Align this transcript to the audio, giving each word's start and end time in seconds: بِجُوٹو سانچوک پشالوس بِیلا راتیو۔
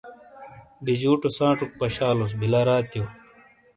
بِجُوٹو 0.83 1.29
سانچوک 1.37 1.71
پشالوس 1.79 2.31
بِیلا 2.39 2.61
راتیو۔ 2.67 3.03